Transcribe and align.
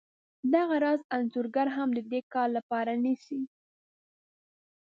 دغه 0.53 0.75
راز 0.83 1.01
انځورګر 1.17 1.67
هم 1.77 1.89
د 1.97 1.99
دې 2.11 2.21
کار 2.33 2.49
لپاره 2.57 2.91
نیسي 3.03 3.41